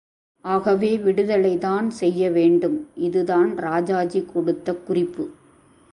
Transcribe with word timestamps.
ஆகவே 0.45 0.97
விடுதலை 0.97 1.57
தான் 1.57 1.89
செய்யவேண்டும். 1.89 2.87
இதுதான் 2.95 3.57
ராஜாஜி 3.57 4.21
கொடுத்த 4.33 4.73
குறிப்பு. 4.73 5.25